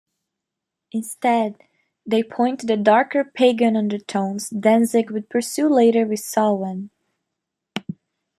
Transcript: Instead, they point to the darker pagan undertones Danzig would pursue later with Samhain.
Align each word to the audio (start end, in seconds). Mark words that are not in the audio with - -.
Instead, 0.91 1.57
they 2.07 2.23
point 2.23 2.59
to 2.59 2.65
the 2.65 2.75
darker 2.75 3.23
pagan 3.23 3.75
undertones 3.77 4.49
Danzig 4.49 5.11
would 5.11 5.29
pursue 5.29 5.69
later 5.69 6.07
with 6.07 6.21
Samhain. 6.21 6.89